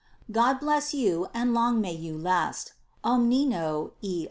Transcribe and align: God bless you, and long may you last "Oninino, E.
God 0.31 0.59
bless 0.59 0.95
you, 0.95 1.27
and 1.31 1.53
long 1.53 1.79
may 1.79 1.93
you 1.93 2.17
last 2.17 2.73
"Oninino, 3.05 3.91
E. 4.01 4.19